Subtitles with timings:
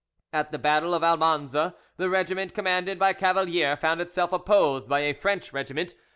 [0.33, 5.13] At the battle of Almanza the regiment commanded by Cavalier found itself opposed by a
[5.13, 5.93] French regiment.